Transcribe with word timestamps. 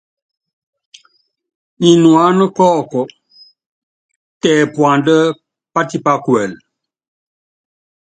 Nyinuána 1.81 2.45
kɔɔkɔ, 2.57 3.01
tɛ 4.41 4.51
puandá 4.73 5.15
patípá 5.73 6.13
kuɛlɛ. 6.23 6.57